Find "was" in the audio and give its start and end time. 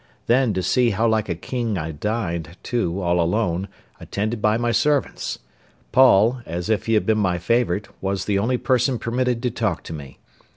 8.01-8.25